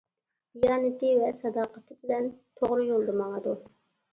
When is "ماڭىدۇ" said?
3.21-3.55